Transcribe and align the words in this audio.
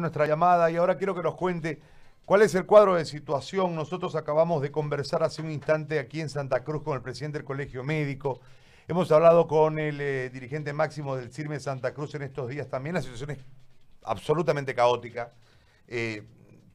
nuestra 0.00 0.26
llamada 0.26 0.70
y 0.70 0.76
ahora 0.76 0.96
quiero 0.96 1.14
que 1.14 1.22
nos 1.22 1.34
cuente 1.34 1.80
cuál 2.24 2.42
es 2.42 2.54
el 2.54 2.66
cuadro 2.66 2.94
de 2.94 3.04
situación. 3.04 3.74
Nosotros 3.74 4.14
acabamos 4.16 4.62
de 4.62 4.70
conversar 4.70 5.22
hace 5.22 5.42
un 5.42 5.50
instante 5.50 5.98
aquí 5.98 6.20
en 6.20 6.28
Santa 6.28 6.64
Cruz 6.64 6.82
con 6.82 6.94
el 6.96 7.02
presidente 7.02 7.38
del 7.38 7.44
Colegio 7.44 7.84
Médico. 7.84 8.40
Hemos 8.86 9.10
hablado 9.12 9.46
con 9.46 9.78
el 9.78 10.00
eh, 10.00 10.30
dirigente 10.30 10.72
máximo 10.72 11.16
del 11.16 11.30
CIRME 11.32 11.60
Santa 11.60 11.92
Cruz 11.92 12.14
en 12.14 12.22
estos 12.22 12.48
días 12.48 12.68
también. 12.68 12.94
La 12.94 13.02
situación 13.02 13.30
es 13.32 13.38
absolutamente 14.04 14.74
caótica. 14.74 15.32
Eh, 15.86 16.22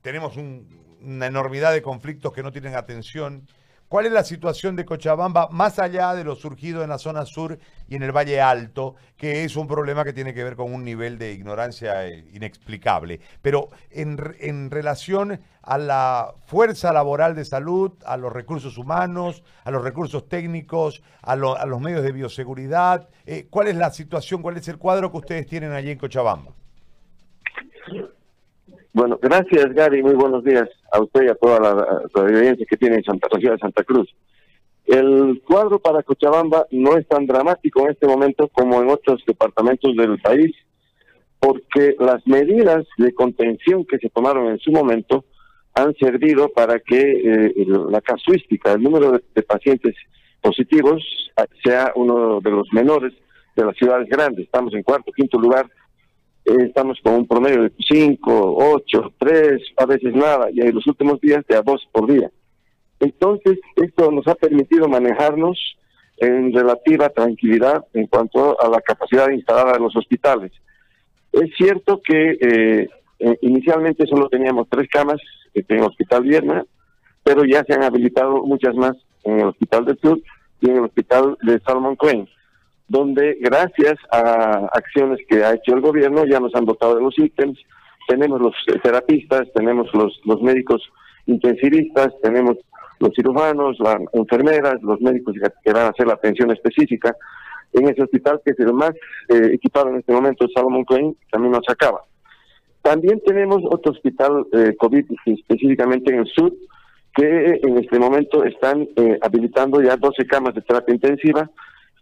tenemos 0.01 0.37
un- 0.37 0.81
una 1.01 1.25
enormidad 1.27 1.71
de 1.73 1.81
conflictos 1.81 2.31
que 2.33 2.43
no 2.43 2.51
tienen 2.51 2.75
atención. 2.75 3.47
¿Cuál 3.93 4.07
es 4.07 4.11
la 4.11 4.23
situación 4.23 4.75
de 4.75 4.85
Cochabamba 4.85 5.49
más 5.51 5.77
allá 5.77 6.15
de 6.15 6.23
lo 6.23 6.35
surgido 6.35 6.81
en 6.81 6.89
la 6.89 6.97
zona 6.97 7.27
sur 7.27 7.59
y 7.87 7.95
en 7.95 8.01
el 8.01 8.11
Valle 8.11 8.41
Alto, 8.41 8.95
que 9.15 9.43
es 9.43 9.55
un 9.55 9.67
problema 9.67 10.03
que 10.03 10.13
tiene 10.13 10.33
que 10.33 10.43
ver 10.43 10.55
con 10.55 10.73
un 10.73 10.83
nivel 10.83 11.19
de 11.19 11.31
ignorancia 11.31 12.07
eh, 12.07 12.25
inexplicable? 12.33 13.19
Pero 13.43 13.69
en, 13.91 14.17
en 14.39 14.71
relación 14.71 15.39
a 15.61 15.77
la 15.77 16.33
fuerza 16.47 16.91
laboral 16.91 17.35
de 17.35 17.45
salud, 17.45 17.91
a 18.03 18.17
los 18.17 18.33
recursos 18.33 18.79
humanos, 18.79 19.43
a 19.63 19.69
los 19.69 19.83
recursos 19.83 20.27
técnicos, 20.27 21.03
a, 21.21 21.33
a 21.33 21.65
los 21.67 21.79
medios 21.79 22.01
de 22.01 22.13
bioseguridad, 22.13 23.09
eh, 23.27 23.45
¿cuál 23.47 23.67
es 23.67 23.75
la 23.75 23.91
situación, 23.91 24.41
cuál 24.41 24.57
es 24.57 24.67
el 24.69 24.79
cuadro 24.79 25.11
que 25.11 25.17
ustedes 25.17 25.45
tienen 25.45 25.71
allí 25.71 25.91
en 25.91 25.99
Cochabamba? 25.99 26.51
Bueno, 28.93 29.17
gracias 29.19 29.73
Gary, 29.73 30.03
muy 30.03 30.13
buenos 30.13 30.43
días 30.43 30.69
a 30.91 31.01
usted 31.01 31.23
y 31.23 31.27
a 31.27 31.33
toda 31.33 31.59
la, 31.59 32.03
audiencia 32.13 32.63
que 32.69 32.77
tiene 32.77 32.97
en 32.97 33.03
Santa 33.03 33.27
Rocía 33.27 33.51
de 33.51 33.57
Santa 33.57 33.83
Cruz. 33.83 34.07
El 34.85 35.41
cuadro 35.47 35.79
para 35.79 36.03
Cochabamba 36.03 36.67
no 36.69 36.95
es 36.95 37.07
tan 37.07 37.25
dramático 37.25 37.81
en 37.81 37.91
este 37.91 38.05
momento 38.05 38.49
como 38.49 38.83
en 38.83 38.89
otros 38.89 39.23
departamentos 39.25 39.95
del 39.95 40.19
país, 40.21 40.55
porque 41.39 41.95
las 41.99 42.25
medidas 42.27 42.85
de 42.99 43.11
contención 43.15 43.83
que 43.83 43.97
se 43.97 44.09
tomaron 44.09 44.49
en 44.49 44.59
su 44.59 44.71
momento 44.71 45.25
han 45.73 45.95
servido 45.95 46.49
para 46.49 46.79
que 46.79 46.99
eh, 47.01 47.53
la 47.89 47.99
casuística, 47.99 48.73
el 48.73 48.83
número 48.83 49.13
de, 49.13 49.23
de 49.33 49.41
pacientes 49.41 49.95
positivos 50.39 51.01
ah, 51.35 51.47
sea 51.63 51.91
uno 51.95 52.41
de 52.41 52.51
los 52.51 52.71
menores 52.71 53.11
de 53.55 53.65
las 53.65 53.75
ciudades 53.75 54.07
grandes. 54.07 54.45
Estamos 54.45 54.71
en 54.75 54.83
cuarto, 54.83 55.11
quinto 55.11 55.39
lugar 55.39 55.67
estamos 56.45 56.99
con 57.01 57.15
un 57.15 57.27
promedio 57.27 57.63
de 57.63 57.71
5, 57.87 58.55
8, 58.57 59.13
3, 59.17 59.61
a 59.77 59.85
veces 59.85 60.13
nada, 60.13 60.49
y 60.51 60.61
en 60.61 60.75
los 60.75 60.85
últimos 60.87 61.19
días 61.21 61.45
de 61.47 61.55
a 61.55 61.61
2 61.61 61.89
por 61.91 62.11
día. 62.11 62.29
Entonces, 62.99 63.59
esto 63.75 64.11
nos 64.11 64.27
ha 64.27 64.35
permitido 64.35 64.87
manejarnos 64.87 65.57
en 66.17 66.53
relativa 66.53 67.09
tranquilidad 67.09 67.85
en 67.93 68.07
cuanto 68.07 68.59
a 68.61 68.69
la 68.69 68.81
capacidad 68.81 69.29
instalada 69.29 69.73
de 69.73 69.79
los 69.79 69.95
hospitales. 69.95 70.51
Es 71.31 71.49
cierto 71.57 72.01
que 72.01 72.37
eh, 72.39 72.89
eh, 73.19 73.37
inicialmente 73.41 74.05
solo 74.05 74.29
teníamos 74.29 74.67
tres 74.69 74.87
camas 74.89 75.19
en 75.53 75.65
el 75.69 75.83
Hospital 75.83 76.23
Vierna, 76.23 76.65
pero 77.23 77.43
ya 77.45 77.63
se 77.63 77.73
han 77.73 77.83
habilitado 77.83 78.43
muchas 78.43 78.75
más 78.75 78.95
en 79.23 79.39
el 79.39 79.47
Hospital 79.47 79.85
del 79.85 79.99
Sur 79.99 80.21
y 80.61 80.69
en 80.69 80.77
el 80.77 80.83
Hospital 80.83 81.37
de 81.41 81.59
Salmon 81.59 81.95
Crane 81.95 82.27
donde 82.93 83.37
gracias 83.41 83.95
a 84.11 84.69
acciones 84.71 85.17
que 85.27 85.43
ha 85.43 85.55
hecho 85.55 85.73
el 85.73 85.81
gobierno 85.81 86.25
ya 86.25 86.39
nos 86.39 86.53
han 86.53 86.65
dotado 86.65 86.95
de 86.95 87.01
los 87.01 87.17
ítems, 87.17 87.57
tenemos 88.07 88.39
los 88.39 88.53
terapistas, 88.83 89.51
tenemos 89.55 89.89
los, 89.95 90.41
médicos 90.43 90.79
intensivistas, 91.25 92.13
tenemos 92.21 92.57
los 92.99 93.11
cirujanos, 93.15 93.79
las 93.79 93.97
enfermeras, 94.13 94.75
los 94.83 95.01
médicos 95.01 95.33
que- 95.63 95.73
van 95.73 95.87
a 95.87 95.89
hacer 95.89 96.05
la 96.05 96.13
atención 96.13 96.51
específica 96.51 97.15
en 97.73 97.89
ese 97.89 98.03
hospital 98.03 98.39
que 98.45 98.51
es 98.51 98.59
el 98.59 98.73
más 98.73 98.91
eh, 99.29 99.49
equipado 99.53 99.89
en 99.89 99.95
este 99.97 100.13
momento, 100.13 100.45
Salomon 100.53 100.85
Crane, 100.85 101.15
también 101.31 101.53
nos 101.53 101.67
acaba. 101.67 102.01
También 102.83 103.19
tenemos 103.25 103.63
otro 103.71 103.91
hospital 103.91 104.45
eh, 104.53 104.75
COVID 104.77 105.05
específicamente 105.25 106.13
en 106.13 106.19
el 106.19 106.27
sur, 106.27 106.53
que 107.15 107.59
en 107.63 107.77
este 107.79 107.97
momento 107.97 108.43
están 108.43 108.87
eh, 108.95 109.17
habilitando 109.19 109.81
ya 109.81 109.95
12 109.97 110.27
camas 110.27 110.53
de 110.53 110.61
terapia 110.61 110.93
intensiva. 110.93 111.49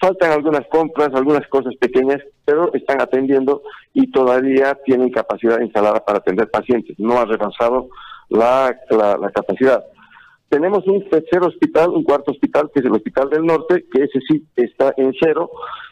Faltan 0.01 0.31
algunas 0.31 0.67
compras, 0.67 1.09
algunas 1.13 1.47
cosas 1.47 1.75
pequeñas, 1.75 2.21
pero 2.43 2.73
están 2.73 2.99
atendiendo 2.99 3.61
y 3.93 4.09
todavía 4.11 4.75
tienen 4.83 5.11
capacidad 5.11 5.61
instalada 5.61 6.03
para 6.03 6.17
atender 6.17 6.49
pacientes. 6.49 6.97
No 6.97 7.19
ha 7.19 7.25
rebasado 7.25 7.87
la, 8.29 8.75
la, 8.89 9.17
la 9.17 9.29
capacidad. 9.29 9.83
Tenemos 10.49 10.85
un 10.87 11.07
tercer 11.07 11.43
hospital, 11.43 11.91
un 11.91 12.03
cuarto 12.03 12.31
hospital, 12.31 12.69
que 12.73 12.81
es 12.81 12.85
el 12.85 12.93
Hospital 12.93 13.29
del 13.29 13.45
Norte, 13.45 13.85
que 13.93 14.03
ese 14.03 14.19
sí 14.27 14.43
está 14.55 14.93
en 14.97 15.13
cero, 15.17 15.49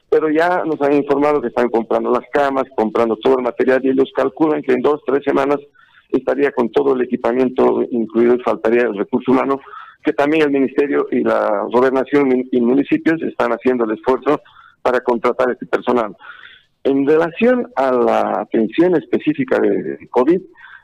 pero 0.09 0.29
ya 0.29 0.63
nos 0.65 0.81
han 0.81 0.93
informado 0.93 1.39
que 1.39 1.47
están 1.47 1.69
comprando 1.69 2.11
las 2.11 2.27
camas, 2.33 2.65
comprando 2.75 3.15
todo 3.17 3.37
el 3.37 3.43
material 3.43 3.79
y 3.83 3.89
ellos 3.89 4.11
calculan 4.15 4.61
que 4.61 4.73
en 4.73 4.81
dos, 4.81 5.01
tres 5.05 5.23
semanas 5.23 5.59
estaría 6.09 6.51
con 6.51 6.69
todo 6.71 6.95
el 6.95 7.03
equipamiento 7.03 7.83
incluido 7.91 8.35
y 8.35 8.39
faltaría 8.41 8.81
el 8.81 8.97
recurso 8.97 9.31
humano, 9.31 9.61
que 10.03 10.13
también 10.13 10.43
el 10.43 10.51
Ministerio 10.51 11.07
y 11.11 11.21
la 11.23 11.65
Gobernación 11.71 12.45
y 12.51 12.61
municipios 12.61 13.21
están 13.21 13.51
haciendo 13.51 13.85
el 13.85 13.91
esfuerzo 13.91 14.41
para 14.81 15.01
contratar 15.01 15.51
este 15.51 15.65
personal. 15.65 16.15
En 16.83 17.05
relación 17.05 17.67
a 17.75 17.91
la 17.91 18.41
atención 18.41 18.95
específica 18.95 19.59
de 19.59 20.07
COVID, 20.09 20.39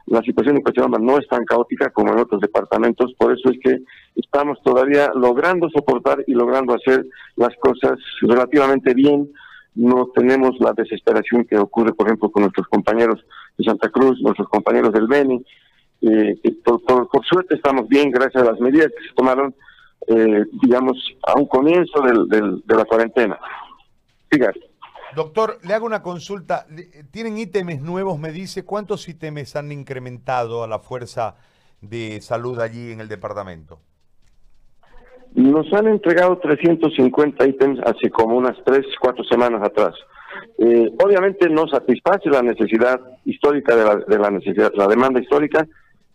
la 0.07 0.21
situación 0.21 0.57
en 0.57 0.61
Cochabamba 0.61 0.99
no 0.99 1.17
es 1.17 1.27
tan 1.27 1.45
caótica 1.45 1.89
como 1.89 2.11
en 2.13 2.19
otros 2.19 2.41
departamentos, 2.41 3.13
por 3.17 3.31
eso 3.31 3.49
es 3.49 3.57
que 3.63 3.79
estamos 4.15 4.61
todavía 4.63 5.09
logrando 5.15 5.69
soportar 5.69 6.23
y 6.27 6.33
logrando 6.33 6.75
hacer 6.75 7.05
las 7.37 7.55
cosas 7.55 7.97
relativamente 8.21 8.93
bien. 8.93 9.31
No 9.73 10.09
tenemos 10.13 10.59
la 10.59 10.73
desesperación 10.73 11.45
que 11.45 11.57
ocurre, 11.57 11.93
por 11.93 12.07
ejemplo, 12.07 12.29
con 12.29 12.43
nuestros 12.43 12.67
compañeros 12.67 13.25
de 13.57 13.63
Santa 13.63 13.89
Cruz, 13.89 14.21
nuestros 14.21 14.47
compañeros 14.49 14.93
del 14.93 15.07
Beni. 15.07 15.43
Eh, 16.01 16.35
por, 16.63 16.83
por- 16.83 17.07
por 17.25 17.41
suerte 17.43 17.55
estamos 17.55 17.87
bien 17.87 18.11
gracias 18.11 18.43
a 18.43 18.51
las 18.51 18.59
medidas 18.59 18.87
que 18.87 19.07
se 19.07 19.13
tomaron, 19.15 19.55
eh, 20.07 20.43
digamos, 20.61 20.97
a 21.25 21.33
un 21.39 21.47
comienzo 21.47 22.01
del- 22.01 22.27
del- 22.27 22.61
de 22.65 22.75
la 22.75 22.85
cuarentena. 22.85 23.39
Siga. 24.31 24.51
Doctor, 25.15 25.57
le 25.65 25.73
hago 25.73 25.85
una 25.85 26.01
consulta. 26.01 26.65
Le- 26.69 27.03
¿Tienen 27.11 27.37
ítems 27.37 27.81
nuevos? 27.81 28.19
Me 28.19 28.31
dice, 28.31 28.63
¿cuántos 28.65 29.07
ítems 29.07 29.55
han 29.55 29.71
incrementado 29.71 30.63
a 30.63 30.67
la 30.67 30.79
fuerza 30.79 31.35
de 31.81 32.19
salud 32.21 32.59
allí 32.59 32.91
en 32.91 32.99
el 33.01 33.07
departamento? 33.07 33.79
Nos 35.33 35.71
han 35.73 35.87
entregado 35.87 36.37
350 36.37 37.45
ítems 37.47 37.79
hace 37.85 38.09
como 38.09 38.37
unas 38.37 38.55
tres, 38.65 38.85
cuatro 39.01 39.23
semanas 39.23 39.61
atrás. 39.63 39.93
Eh, 40.57 40.91
obviamente 41.03 41.49
no 41.49 41.67
satisface 41.67 42.29
la 42.29 42.41
necesidad 42.41 42.99
histórica 43.25 43.75
de 43.75 43.83
la, 43.83 43.95
de 43.95 44.19
la 44.19 44.29
necesidad, 44.31 44.71
la 44.75 44.87
demanda 44.87 45.19
histórica, 45.21 45.65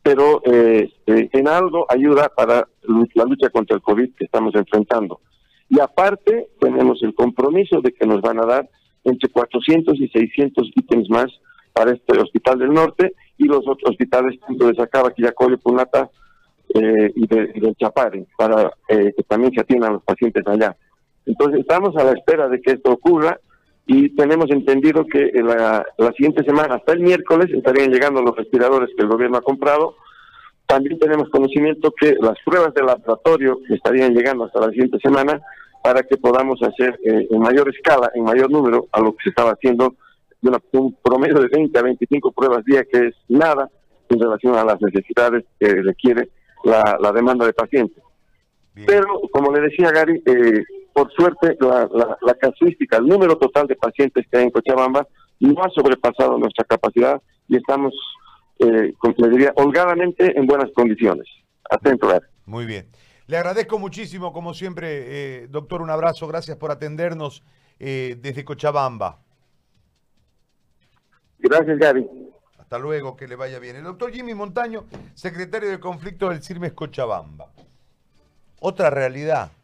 pero 0.03 0.43
eh, 0.45 0.93
eh, 1.07 1.29
en 1.33 1.49
algo 1.49 1.87
ayuda 1.89 2.29
para 2.29 2.67
la 2.83 3.25
lucha 3.25 3.51
contra 3.51 3.77
el 3.77 3.83
COVID 3.83 4.15
que 4.15 4.25
estamos 4.25 4.55
enfrentando. 4.55 5.21
Y 5.69 5.79
aparte 5.81 6.49
tenemos 6.59 7.03
el 7.03 7.15
compromiso 7.15 7.81
de 7.81 7.93
que 7.93 8.07
nos 8.07 8.21
van 8.21 8.41
a 8.41 8.47
dar 8.47 8.69
entre 9.05 9.29
400 9.29 9.99
y 10.01 10.09
600 10.09 10.71
ítems 10.75 11.09
más 11.11 11.27
para 11.73 11.93
este 11.93 12.19
Hospital 12.19 12.59
del 12.59 12.73
Norte 12.73 13.15
y 13.39 13.45
los 13.45 13.61
otros 13.61 13.91
hospitales 13.91 14.39
tanto 14.41 14.67
de 14.67 14.75
Sacaba, 14.75 15.13
Quillacollo, 15.13 15.59
Punata 15.59 16.11
eh, 16.75 17.13
y, 17.15 17.27
de, 17.27 17.75
Chapare, 17.79 18.27
para 18.37 18.73
eh, 18.89 19.13
que 19.17 19.23
también 19.25 19.53
se 19.53 19.61
atiendan 19.61 19.95
los 19.95 20.03
pacientes 20.03 20.47
allá. 20.47 20.77
Entonces 21.27 21.61
estamos 21.61 21.97
a 21.97 22.05
la 22.05 22.13
espera 22.13 22.49
de 22.49 22.61
que 22.61 22.73
esto 22.73 22.93
ocurra 22.93 23.39
y 23.93 24.09
tenemos 24.15 24.49
entendido 24.51 25.05
que 25.05 25.31
en 25.35 25.47
la, 25.49 25.85
la 25.99 26.13
siguiente 26.13 26.45
semana, 26.45 26.77
hasta 26.77 26.93
el 26.93 27.01
miércoles, 27.01 27.49
estarían 27.53 27.91
llegando 27.91 28.23
los 28.23 28.37
respiradores 28.37 28.91
que 28.97 29.03
el 29.03 29.09
gobierno 29.09 29.39
ha 29.39 29.43
comprado. 29.43 29.97
También 30.67 30.99
tenemos 31.01 31.29
conocimiento 31.31 31.93
que 32.01 32.15
las 32.21 32.39
pruebas 32.45 32.73
de 32.75 32.83
laboratorio 32.85 33.59
estarían 33.69 34.15
llegando 34.15 34.45
hasta 34.45 34.61
la 34.61 34.71
siguiente 34.71 34.99
semana 35.03 35.41
para 35.83 36.03
que 36.05 36.17
podamos 36.19 36.63
hacer 36.63 37.01
eh, 37.05 37.27
en 37.31 37.41
mayor 37.41 37.69
escala, 37.75 38.11
en 38.15 38.23
mayor 38.23 38.49
número, 38.51 38.87
a 38.93 39.01
lo 39.01 39.11
que 39.13 39.25
se 39.25 39.31
estaba 39.31 39.51
haciendo 39.53 39.95
de 40.41 40.49
una- 40.51 40.63
un 40.73 40.95
promedio 41.03 41.41
de 41.41 41.49
20 41.49 41.77
a 41.79 41.83
25 41.83 42.31
pruebas 42.33 42.65
día, 42.65 42.85
que 42.85 43.09
es 43.09 43.15
nada 43.29 43.69
en 44.09 44.21
relación 44.21 44.55
a 44.55 44.65
las 44.65 44.81
necesidades 44.81 45.45
que 45.59 45.83
requiere 45.83 46.29
la, 46.65 46.97
la 47.01 47.11
demanda 47.13 47.45
de 47.45 47.53
pacientes. 47.55 48.03
Bien. 48.75 48.87
Pero, 48.87 49.21
como 49.33 49.51
le 49.53 49.63
decía 49.63 49.91
Gary, 49.91 50.23
eh, 50.27 50.63
por 51.01 51.11
suerte 51.15 51.57
la, 51.61 51.89
la, 51.91 52.19
la 52.21 52.35
casuística, 52.35 52.99
el 52.99 53.07
número 53.07 53.39
total 53.39 53.67
de 53.67 53.75
pacientes 53.75 54.27
que 54.31 54.37
hay 54.37 54.45
en 54.45 54.51
Cochabamba 54.51 55.09
no 55.39 55.63
ha 55.63 55.71
sobrepasado 55.71 56.37
nuestra 56.37 56.67
capacidad 56.67 57.23
y 57.49 57.57
estamos, 57.57 57.95
eh, 58.59 58.93
como 58.99 59.15
le 59.17 59.29
diría, 59.31 59.53
holgadamente 59.57 60.39
en 60.39 60.47
buenas 60.47 60.71
condiciones. 60.75 61.27
Atento, 61.71 62.07
Gary. 62.07 62.27
Muy 62.45 62.67
bien. 62.67 62.87
Le 63.29 63.39
agradezco 63.39 63.79
muchísimo, 63.79 64.35
como 64.35 64.53
siempre, 64.53 64.89
eh, 65.45 65.47
doctor, 65.49 65.81
un 65.81 65.89
abrazo. 65.89 66.29
Gracias 66.29 66.59
por 66.59 66.71
atendernos 66.71 67.43
eh, 67.79 68.19
desde 68.21 68.45
Cochabamba. 68.45 69.21
Gracias, 71.39 71.79
Gary. 71.79 72.07
Hasta 72.59 72.79
luego, 72.79 73.17
que 73.17 73.27
le 73.27 73.37
vaya 73.37 73.59
bien. 73.59 73.77
El 73.77 73.85
doctor 73.85 74.13
Jimmy 74.13 74.35
Montaño, 74.35 74.85
secretario 75.15 75.71
de 75.71 75.81
conflicto 75.81 76.29
del 76.29 76.43
CIRMES 76.43 76.75
Cochabamba. 76.75 77.47
Otra 78.61 78.91
realidad. 78.91 79.51